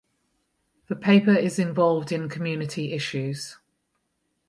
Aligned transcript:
The 0.87 0.95
paper 0.95 1.35
is 1.35 1.59
involved 1.59 2.11
in 2.11 2.27
community 2.27 2.91
issues. 2.93 3.59